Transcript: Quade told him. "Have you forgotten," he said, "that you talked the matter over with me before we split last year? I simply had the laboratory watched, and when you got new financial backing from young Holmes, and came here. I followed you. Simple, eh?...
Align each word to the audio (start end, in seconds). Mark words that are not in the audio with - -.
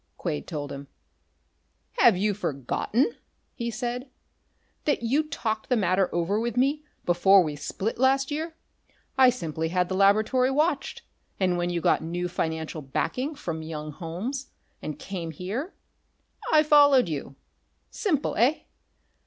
Quade 0.17 0.47
told 0.47 0.71
him. 0.71 0.87
"Have 1.99 2.17
you 2.17 2.33
forgotten," 2.33 3.17
he 3.53 3.69
said, 3.69 4.09
"that 4.85 5.03
you 5.03 5.21
talked 5.21 5.69
the 5.69 5.75
matter 5.75 6.09
over 6.11 6.39
with 6.39 6.57
me 6.57 6.81
before 7.05 7.43
we 7.43 7.55
split 7.55 7.99
last 7.99 8.31
year? 8.31 8.55
I 9.15 9.29
simply 9.29 9.67
had 9.67 9.89
the 9.89 9.95
laboratory 9.95 10.49
watched, 10.49 11.03
and 11.39 11.55
when 11.55 11.69
you 11.69 11.81
got 11.81 12.01
new 12.01 12.27
financial 12.27 12.81
backing 12.81 13.35
from 13.35 13.61
young 13.61 13.91
Holmes, 13.91 14.47
and 14.81 14.97
came 14.97 15.29
here. 15.29 15.75
I 16.51 16.63
followed 16.63 17.07
you. 17.07 17.35
Simple, 17.91 18.35
eh?... 18.37 18.61